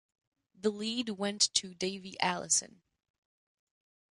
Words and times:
The 0.59 0.71
lead 0.71 1.09
went 1.09 1.53
to 1.53 1.75
Davey 1.75 2.19
Allison. 2.21 2.81